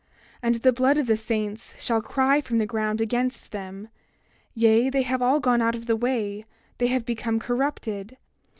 [0.01, 0.07] 28:10
[0.41, 3.83] And the blood of the saints shall cry from the ground against them.
[3.87, 3.89] 28:11
[4.55, 6.43] Yea, they have all gone out of the way;
[6.79, 8.17] they have become corrupted.